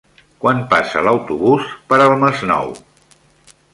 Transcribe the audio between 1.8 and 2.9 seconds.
per el Masnou?